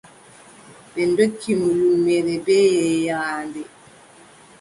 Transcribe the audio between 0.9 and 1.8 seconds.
Ɓe ndokki mo